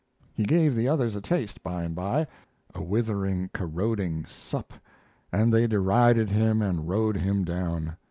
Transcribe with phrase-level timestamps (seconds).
[0.33, 2.25] He gave the others a taste by and by
[2.73, 4.73] a withering, corroding sup
[5.31, 7.97] and they derided him and rode him down.